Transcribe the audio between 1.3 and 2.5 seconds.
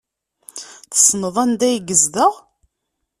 anda ay yezdeɣ?